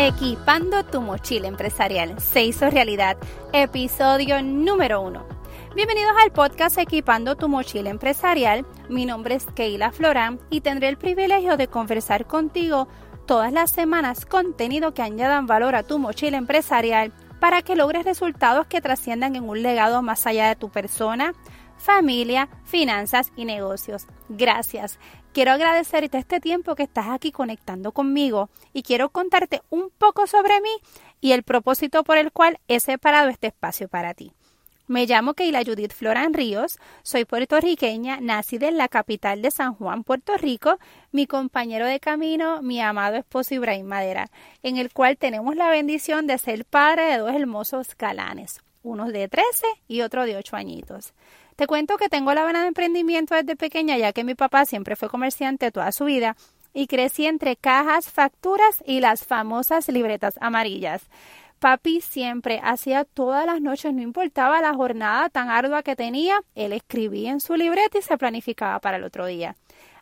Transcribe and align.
Equipando 0.00 0.84
tu 0.84 1.00
mochila 1.00 1.48
empresarial 1.48 2.20
se 2.20 2.44
hizo 2.44 2.70
realidad, 2.70 3.16
episodio 3.52 4.40
número 4.40 5.00
uno. 5.00 5.26
Bienvenidos 5.74 6.12
al 6.22 6.30
podcast 6.30 6.78
Equipando 6.78 7.34
tu 7.34 7.48
mochila 7.48 7.90
empresarial. 7.90 8.64
Mi 8.88 9.06
nombre 9.06 9.34
es 9.34 9.44
Keila 9.56 9.90
Florán 9.90 10.38
y 10.50 10.60
tendré 10.60 10.88
el 10.88 10.98
privilegio 10.98 11.56
de 11.56 11.66
conversar 11.66 12.26
contigo 12.28 12.86
todas 13.26 13.52
las 13.52 13.72
semanas 13.72 14.24
contenido 14.24 14.94
que 14.94 15.02
añadan 15.02 15.48
valor 15.48 15.74
a 15.74 15.82
tu 15.82 15.98
mochila 15.98 16.36
empresarial 16.36 17.12
para 17.40 17.62
que 17.62 17.74
logres 17.74 18.04
resultados 18.04 18.68
que 18.68 18.80
trasciendan 18.80 19.34
en 19.34 19.48
un 19.48 19.62
legado 19.64 20.00
más 20.00 20.28
allá 20.28 20.46
de 20.46 20.54
tu 20.54 20.68
persona, 20.68 21.32
familia, 21.78 22.48
finanzas 22.64 23.32
y 23.36 23.44
negocios. 23.44 24.06
Gracias. 24.28 24.98
Quiero 25.32 25.52
agradecerte 25.52 26.18
este 26.18 26.40
tiempo 26.40 26.74
que 26.74 26.82
estás 26.82 27.06
aquí 27.08 27.32
conectando 27.32 27.92
conmigo 27.92 28.50
y 28.72 28.82
quiero 28.82 29.10
contarte 29.10 29.62
un 29.70 29.90
poco 29.96 30.26
sobre 30.26 30.60
mí 30.60 30.76
y 31.20 31.32
el 31.32 31.42
propósito 31.42 32.04
por 32.04 32.18
el 32.18 32.32
cual 32.32 32.58
he 32.68 32.80
separado 32.80 33.28
este 33.28 33.48
espacio 33.48 33.88
para 33.88 34.14
ti. 34.14 34.32
Me 34.88 35.04
llamo 35.04 35.34
Keila 35.34 35.62
Judith 35.66 35.92
Floran 35.92 36.32
Ríos, 36.32 36.78
soy 37.02 37.26
puertorriqueña, 37.26 38.20
nacida 38.22 38.68
en 38.68 38.78
la 38.78 38.88
capital 38.88 39.42
de 39.42 39.50
San 39.50 39.74
Juan, 39.74 40.02
Puerto 40.02 40.34
Rico, 40.38 40.78
mi 41.12 41.26
compañero 41.26 41.84
de 41.84 42.00
camino, 42.00 42.62
mi 42.62 42.80
amado 42.80 43.16
esposo 43.16 43.54
Ibrahim 43.54 43.84
Madera, 43.84 44.30
en 44.62 44.78
el 44.78 44.90
cual 44.90 45.18
tenemos 45.18 45.56
la 45.56 45.68
bendición 45.68 46.26
de 46.26 46.38
ser 46.38 46.64
padre 46.64 47.04
de 47.04 47.18
dos 47.18 47.34
hermosos 47.34 47.94
galanes, 47.98 48.62
uno 48.82 49.10
de 49.12 49.28
13 49.28 49.66
y 49.88 50.00
otro 50.00 50.24
de 50.24 50.38
8 50.38 50.56
añitos. 50.56 51.12
Te 51.58 51.66
cuento 51.66 51.96
que 51.96 52.08
tengo 52.08 52.32
la 52.34 52.44
vena 52.44 52.60
de 52.60 52.68
emprendimiento 52.68 53.34
desde 53.34 53.56
pequeña, 53.56 53.98
ya 53.98 54.12
que 54.12 54.22
mi 54.22 54.36
papá 54.36 54.64
siempre 54.64 54.94
fue 54.94 55.08
comerciante 55.08 55.72
toda 55.72 55.90
su 55.90 56.04
vida 56.04 56.36
y 56.72 56.86
crecí 56.86 57.26
entre 57.26 57.56
cajas, 57.56 58.12
facturas 58.12 58.80
y 58.86 59.00
las 59.00 59.24
famosas 59.24 59.88
libretas 59.88 60.38
amarillas. 60.40 61.10
Papi 61.58 62.00
siempre 62.00 62.60
hacía 62.62 63.02
todas 63.04 63.44
las 63.44 63.60
noches, 63.60 63.92
no 63.92 64.02
importaba 64.02 64.62
la 64.62 64.72
jornada 64.72 65.30
tan 65.30 65.50
ardua 65.50 65.82
que 65.82 65.96
tenía, 65.96 66.38
él 66.54 66.72
escribía 66.72 67.32
en 67.32 67.40
su 67.40 67.56
libreta 67.56 67.98
y 67.98 68.02
se 68.02 68.16
planificaba 68.16 68.78
para 68.78 68.98
el 68.98 69.02
otro 69.02 69.26
día. 69.26 69.56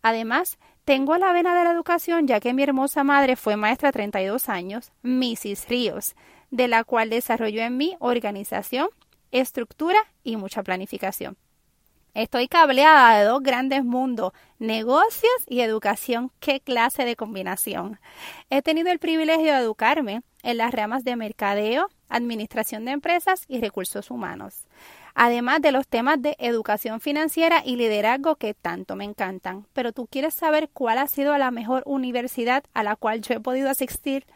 Además, 0.00 0.58
tengo 0.86 1.18
la 1.18 1.34
vena 1.34 1.54
de 1.54 1.64
la 1.64 1.72
educación, 1.72 2.26
ya 2.26 2.40
que 2.40 2.54
mi 2.54 2.62
hermosa 2.62 3.04
madre 3.04 3.36
fue 3.36 3.56
maestra 3.56 3.92
32 3.92 4.48
años, 4.48 4.90
Mrs. 5.02 5.68
Ríos, 5.68 6.16
de 6.50 6.68
la 6.68 6.82
cual 6.82 7.10
desarrolló 7.10 7.60
en 7.60 7.76
mí 7.76 7.94
organización, 8.00 8.88
estructura 9.32 9.98
y 10.22 10.36
mucha 10.36 10.62
planificación. 10.62 11.36
Estoy 12.14 12.46
cableada 12.46 13.18
de 13.18 13.24
dos 13.24 13.42
grandes 13.42 13.84
mundos, 13.84 14.34
negocios 14.58 15.32
y 15.48 15.60
educación. 15.60 16.30
¿Qué 16.40 16.60
clase 16.60 17.06
de 17.06 17.16
combinación? 17.16 17.98
He 18.50 18.60
tenido 18.60 18.90
el 18.90 18.98
privilegio 18.98 19.54
de 19.54 19.60
educarme 19.60 20.20
en 20.42 20.58
las 20.58 20.72
ramas 20.72 21.04
de 21.04 21.16
mercadeo, 21.16 21.88
administración 22.10 22.84
de 22.84 22.90
empresas 22.90 23.46
y 23.48 23.60
recursos 23.60 24.10
humanos, 24.10 24.66
además 25.14 25.62
de 25.62 25.72
los 25.72 25.88
temas 25.88 26.20
de 26.20 26.36
educación 26.38 27.00
financiera 27.00 27.62
y 27.64 27.76
liderazgo 27.76 28.36
que 28.36 28.52
tanto 28.52 28.94
me 28.94 29.04
encantan. 29.04 29.66
Pero 29.72 29.94
tú 29.94 30.06
quieres 30.06 30.34
saber 30.34 30.68
cuál 30.70 30.98
ha 30.98 31.06
sido 31.06 31.38
la 31.38 31.50
mejor 31.50 31.82
universidad 31.86 32.62
a 32.74 32.82
la 32.82 32.94
cual 32.94 33.22
yo 33.22 33.32
he 33.32 33.40
podido 33.40 33.70
asistir, 33.70 34.26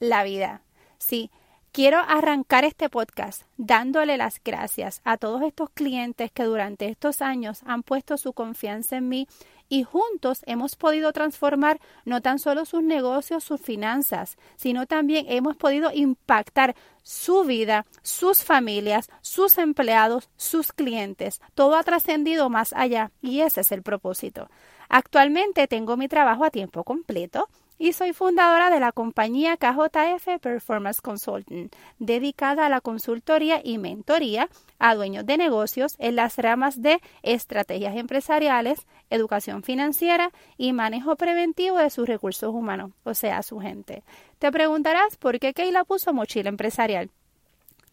la 0.00 0.24
vida. 0.24 0.62
Sí, 0.98 1.30
Quiero 1.72 1.98
arrancar 1.98 2.64
este 2.64 2.88
podcast 2.88 3.42
dándole 3.56 4.16
las 4.16 4.42
gracias 4.44 5.00
a 5.04 5.16
todos 5.16 5.42
estos 5.42 5.70
clientes 5.70 6.32
que 6.32 6.42
durante 6.42 6.88
estos 6.88 7.22
años 7.22 7.60
han 7.64 7.84
puesto 7.84 8.16
su 8.16 8.32
confianza 8.32 8.96
en 8.96 9.08
mí 9.08 9.28
y 9.68 9.84
juntos 9.84 10.42
hemos 10.46 10.74
podido 10.74 11.12
transformar 11.12 11.80
no 12.04 12.22
tan 12.22 12.40
solo 12.40 12.64
sus 12.64 12.82
negocios, 12.82 13.44
sus 13.44 13.60
finanzas, 13.60 14.36
sino 14.56 14.86
también 14.86 15.26
hemos 15.28 15.56
podido 15.56 15.92
impactar 15.92 16.74
su 17.04 17.44
vida, 17.44 17.86
sus 18.02 18.42
familias, 18.42 19.08
sus 19.20 19.56
empleados, 19.56 20.28
sus 20.36 20.72
clientes. 20.72 21.40
Todo 21.54 21.76
ha 21.76 21.84
trascendido 21.84 22.50
más 22.50 22.72
allá 22.72 23.12
y 23.22 23.42
ese 23.42 23.60
es 23.60 23.70
el 23.70 23.84
propósito. 23.84 24.50
Actualmente 24.88 25.68
tengo 25.68 25.96
mi 25.96 26.08
trabajo 26.08 26.44
a 26.44 26.50
tiempo 26.50 26.82
completo 26.82 27.48
y 27.80 27.94
soy 27.94 28.12
fundadora 28.12 28.68
de 28.68 28.78
la 28.78 28.92
compañía 28.92 29.56
KJF 29.56 30.38
Performance 30.42 31.00
Consulting, 31.00 31.70
dedicada 31.98 32.66
a 32.66 32.68
la 32.68 32.82
consultoría 32.82 33.62
y 33.64 33.78
mentoría 33.78 34.50
a 34.78 34.94
dueños 34.94 35.24
de 35.24 35.38
negocios 35.38 35.96
en 35.98 36.14
las 36.14 36.36
ramas 36.36 36.82
de 36.82 37.00
estrategias 37.22 37.96
empresariales, 37.96 38.86
educación 39.08 39.62
financiera 39.62 40.30
y 40.58 40.74
manejo 40.74 41.16
preventivo 41.16 41.78
de 41.78 41.88
sus 41.88 42.06
recursos 42.06 42.54
humanos, 42.54 42.92
o 43.02 43.14
sea, 43.14 43.42
su 43.42 43.60
gente. 43.60 44.04
Te 44.38 44.52
preguntarás 44.52 45.16
por 45.16 45.40
qué 45.40 45.54
Keila 45.54 45.84
puso 45.84 46.12
mochila 46.12 46.50
empresarial. 46.50 47.10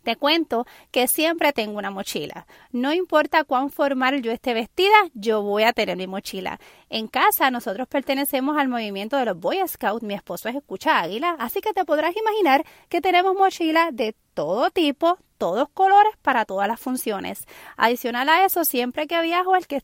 Te 0.07 0.16
cuento 0.16 0.66
que 0.90 1.09
siempre 1.09 1.51
tengo 1.51 1.78
una 1.78 1.91
mochila. 1.91 2.47
No 2.72 2.94
importa 2.94 3.44
cuán 3.44 3.69
formal 3.69 4.22
yo 4.22 4.31
esté 4.31 4.53
vestida, 4.53 4.95
yo 5.13 5.41
voy 5.41 5.63
a 5.63 5.73
tener 5.73 5.97
mi 5.97 6.07
mochila. 6.07 6.62
En 6.90 7.09
casa 7.09 7.51
nosotros 7.51 7.90
pertenecemos 7.90 8.57
al 8.57 8.69
movimiento 8.69 9.17
de 9.17 9.25
los 9.25 9.38
Boy 9.38 9.57
Scouts. 9.67 10.03
Mi 10.03 10.13
esposo 10.13 10.47
es 10.47 10.56
escucha 10.56 11.01
águila, 11.01 11.35
así 11.40 11.59
que 11.59 11.73
te 11.73 11.84
podrás 11.84 12.16
imaginar 12.16 12.63
que 12.88 13.01
tenemos 13.01 13.35
mochilas 13.35 13.94
de 13.94 14.16
todo 14.34 14.72
tipo, 14.72 15.17
todos 15.38 15.67
colores 15.73 16.13
para 16.22 16.46
todas 16.46 16.69
las 16.69 16.79
funciones. 16.79 17.44
Adicional 17.75 18.29
a 18.29 18.46
eso, 18.46 18.63
siempre 18.63 19.07
que 19.07 19.22
viajo, 19.22 19.57
el 19.57 19.67
que 19.67 19.81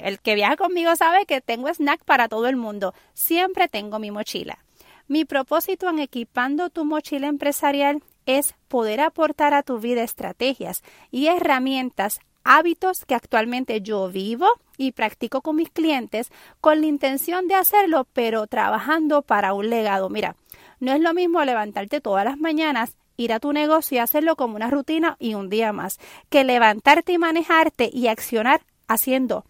el 0.00 0.20
que 0.20 0.36
viaja 0.36 0.54
conmigo 0.54 0.94
sabe 0.94 1.26
que 1.26 1.40
tengo 1.40 1.68
snack 1.74 2.04
para 2.04 2.28
todo 2.28 2.46
el 2.46 2.54
mundo. 2.54 2.94
Siempre 3.14 3.66
tengo 3.66 3.98
mi 3.98 4.12
mochila. 4.12 4.64
Mi 5.08 5.24
propósito 5.24 5.88
en 5.88 5.98
equipando 5.98 6.70
tu 6.70 6.84
mochila 6.84 7.26
empresarial 7.26 8.00
es 8.26 8.54
poder 8.68 9.00
aportar 9.00 9.54
a 9.54 9.62
tu 9.62 9.78
vida 9.78 10.02
estrategias 10.02 10.82
y 11.10 11.28
herramientas, 11.28 12.20
hábitos 12.44 13.04
que 13.06 13.14
actualmente 13.14 13.80
yo 13.80 14.08
vivo 14.08 14.46
y 14.76 14.92
practico 14.92 15.40
con 15.40 15.56
mis 15.56 15.70
clientes 15.70 16.30
con 16.60 16.80
la 16.80 16.86
intención 16.86 17.48
de 17.48 17.54
hacerlo, 17.54 18.06
pero 18.12 18.46
trabajando 18.46 19.22
para 19.22 19.54
un 19.54 19.70
legado. 19.70 20.10
Mira, 20.10 20.36
no 20.80 20.92
es 20.92 21.00
lo 21.00 21.14
mismo 21.14 21.42
levantarte 21.44 22.00
todas 22.00 22.24
las 22.24 22.38
mañanas 22.38 22.96
ir 23.16 23.32
a 23.32 23.40
tu 23.40 23.52
negocio 23.52 23.96
y 23.96 23.98
hacerlo 23.98 24.36
como 24.36 24.56
una 24.56 24.70
rutina 24.70 25.16
y 25.18 25.34
un 25.34 25.48
día 25.48 25.72
más, 25.72 25.98
que 26.28 26.44
levantarte 26.44 27.12
y 27.12 27.18
manejarte 27.18 27.90
y 27.92 28.08
accionar 28.08 28.60
haciendo 28.88 29.44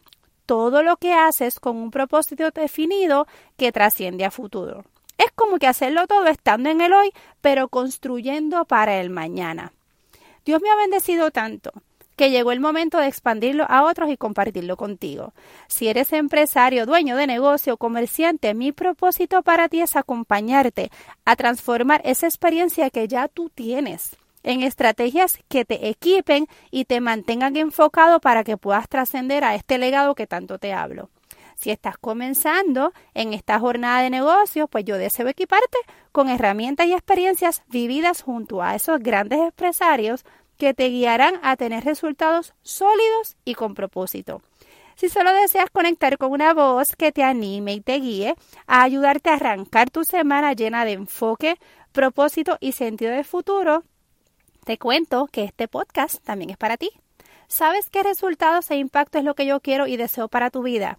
todo 0.46 0.82
lo 0.82 0.96
que 0.96 1.12
haces 1.12 1.58
con 1.58 1.76
un 1.76 1.90
propósito 1.90 2.50
definido 2.50 3.26
que 3.56 3.72
trasciende 3.72 4.24
a 4.24 4.30
futuro. 4.30 4.84
Es 5.18 5.30
como 5.34 5.58
que 5.58 5.66
hacerlo 5.66 6.06
todo 6.06 6.26
estando 6.26 6.70
en 6.70 6.80
el 6.80 6.92
hoy, 6.92 7.12
pero 7.40 7.68
construyendo 7.68 8.64
para 8.64 9.00
el 9.00 9.10
mañana. 9.10 9.72
Dios 10.44 10.62
me 10.62 10.70
ha 10.70 10.76
bendecido 10.76 11.30
tanto 11.30 11.72
que 12.16 12.30
llegó 12.30 12.50
el 12.50 12.60
momento 12.60 12.98
de 12.98 13.08
expandirlo 13.08 13.66
a 13.68 13.84
otros 13.84 14.10
y 14.10 14.16
compartirlo 14.16 14.76
contigo. 14.76 15.34
Si 15.68 15.88
eres 15.88 16.12
empresario, 16.12 16.86
dueño 16.86 17.14
de 17.16 17.26
negocio, 17.26 17.76
comerciante, 17.76 18.54
mi 18.54 18.72
propósito 18.72 19.42
para 19.42 19.68
ti 19.68 19.82
es 19.82 19.96
acompañarte 19.96 20.90
a 21.24 21.36
transformar 21.36 22.00
esa 22.04 22.26
experiencia 22.26 22.90
que 22.90 23.06
ya 23.06 23.28
tú 23.28 23.50
tienes 23.50 24.16
en 24.42 24.62
estrategias 24.62 25.38
que 25.48 25.64
te 25.64 25.88
equipen 25.88 26.46
y 26.70 26.84
te 26.84 27.00
mantengan 27.00 27.56
enfocado 27.56 28.20
para 28.20 28.44
que 28.44 28.56
puedas 28.56 28.88
trascender 28.88 29.44
a 29.44 29.54
este 29.54 29.76
legado 29.76 30.14
que 30.14 30.26
tanto 30.26 30.58
te 30.58 30.72
hablo. 30.72 31.10
Si 31.56 31.70
estás 31.70 31.96
comenzando 31.96 32.92
en 33.14 33.32
esta 33.32 33.58
jornada 33.58 34.02
de 34.02 34.10
negocios, 34.10 34.68
pues 34.70 34.84
yo 34.84 34.98
deseo 34.98 35.26
equiparte 35.26 35.78
con 36.12 36.28
herramientas 36.28 36.86
y 36.86 36.92
experiencias 36.92 37.62
vividas 37.68 38.22
junto 38.22 38.62
a 38.62 38.74
esos 38.74 39.00
grandes 39.00 39.40
empresarios 39.40 40.24
que 40.58 40.74
te 40.74 40.88
guiarán 40.88 41.40
a 41.42 41.56
tener 41.56 41.84
resultados 41.84 42.54
sólidos 42.62 43.36
y 43.44 43.54
con 43.54 43.74
propósito. 43.74 44.42
Si 44.96 45.08
solo 45.08 45.32
deseas 45.32 45.70
conectar 45.70 46.16
con 46.18 46.32
una 46.32 46.54
voz 46.54 46.94
que 46.94 47.10
te 47.10 47.22
anime 47.22 47.74
y 47.74 47.80
te 47.80 48.00
guíe 48.00 48.34
a 48.66 48.82
ayudarte 48.82 49.30
a 49.30 49.34
arrancar 49.34 49.90
tu 49.90 50.04
semana 50.04 50.52
llena 50.52 50.84
de 50.84 50.92
enfoque, 50.92 51.58
propósito 51.92 52.58
y 52.60 52.72
sentido 52.72 53.12
de 53.12 53.24
futuro, 53.24 53.82
te 54.64 54.78
cuento 54.78 55.26
que 55.26 55.44
este 55.44 55.68
podcast 55.68 56.22
también 56.24 56.50
es 56.50 56.56
para 56.56 56.76
ti. 56.76 56.90
¿Sabes 57.48 57.88
qué 57.90 58.02
resultados 58.02 58.70
e 58.70 58.76
impacto 58.76 59.18
es 59.18 59.24
lo 59.24 59.34
que 59.34 59.46
yo 59.46 59.60
quiero 59.60 59.86
y 59.86 59.96
deseo 59.96 60.28
para 60.28 60.50
tu 60.50 60.62
vida? 60.62 60.98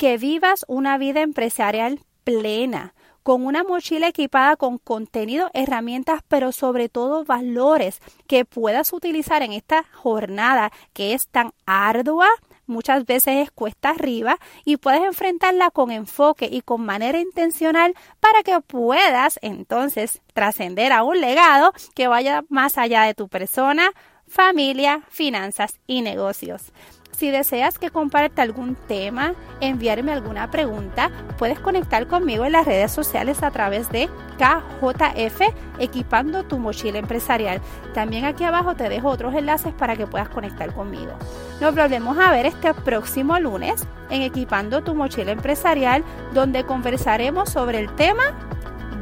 Que 0.00 0.16
vivas 0.16 0.64
una 0.66 0.96
vida 0.96 1.20
empresarial 1.20 2.00
plena, 2.24 2.94
con 3.22 3.44
una 3.44 3.64
mochila 3.64 4.08
equipada 4.08 4.56
con 4.56 4.78
contenido, 4.78 5.50
herramientas, 5.52 6.22
pero 6.26 6.52
sobre 6.52 6.88
todo 6.88 7.26
valores 7.26 8.00
que 8.26 8.46
puedas 8.46 8.94
utilizar 8.94 9.42
en 9.42 9.52
esta 9.52 9.84
jornada 9.92 10.72
que 10.94 11.12
es 11.12 11.28
tan 11.28 11.52
ardua, 11.66 12.28
muchas 12.64 13.04
veces 13.04 13.46
es 13.46 13.50
cuesta 13.50 13.90
arriba 13.90 14.38
y 14.64 14.78
puedes 14.78 15.02
enfrentarla 15.02 15.70
con 15.70 15.90
enfoque 15.90 16.48
y 16.50 16.62
con 16.62 16.80
manera 16.80 17.20
intencional 17.20 17.94
para 18.20 18.42
que 18.42 18.58
puedas 18.62 19.38
entonces 19.42 20.22
trascender 20.32 20.94
a 20.94 21.02
un 21.02 21.20
legado 21.20 21.74
que 21.94 22.08
vaya 22.08 22.42
más 22.48 22.78
allá 22.78 23.02
de 23.02 23.12
tu 23.12 23.28
persona, 23.28 23.90
familia, 24.26 25.02
finanzas 25.10 25.78
y 25.86 26.00
negocios. 26.00 26.72
Si 27.20 27.30
deseas 27.30 27.78
que 27.78 27.90
comparta 27.90 28.40
algún 28.40 28.74
tema, 28.74 29.34
enviarme 29.60 30.10
alguna 30.10 30.50
pregunta, 30.50 31.10
puedes 31.36 31.60
conectar 31.60 32.06
conmigo 32.06 32.46
en 32.46 32.52
las 32.52 32.64
redes 32.64 32.92
sociales 32.92 33.42
a 33.42 33.50
través 33.50 33.90
de 33.90 34.08
KJF 34.38 35.42
Equipando 35.78 36.44
tu 36.44 36.58
mochila 36.58 36.98
empresarial. 36.98 37.60
También 37.92 38.24
aquí 38.24 38.44
abajo 38.44 38.74
te 38.74 38.88
dejo 38.88 39.10
otros 39.10 39.34
enlaces 39.34 39.74
para 39.74 39.96
que 39.96 40.06
puedas 40.06 40.30
conectar 40.30 40.72
conmigo. 40.72 41.12
Nos 41.60 41.74
volvemos 41.74 42.16
a 42.16 42.30
ver 42.30 42.46
este 42.46 42.72
próximo 42.72 43.38
lunes 43.38 43.86
en 44.08 44.22
Equipando 44.22 44.82
tu 44.82 44.94
mochila 44.94 45.32
empresarial, 45.32 46.02
donde 46.32 46.64
conversaremos 46.64 47.50
sobre 47.50 47.80
el 47.80 47.94
tema 47.96 48.34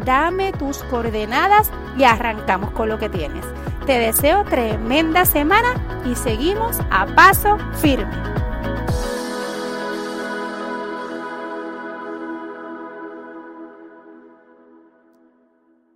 Dame 0.05 0.53
tus 0.55 0.79
coordenadas 0.85 1.71
y 1.97 2.03
arrancamos 2.03 2.73
con 2.73 2.89
lo 2.89 2.99
que 2.99 3.09
tienes. 3.09 3.45
Te 3.89 3.99
deseo 3.99 4.45
tremenda 4.45 5.25
semana 5.25 5.73
y 6.05 6.15
seguimos 6.15 6.79
a 6.91 7.07
paso 7.07 7.57
firme. 7.81 8.38